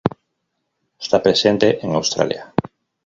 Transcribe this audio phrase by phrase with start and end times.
[0.99, 2.51] Está presente en Australia.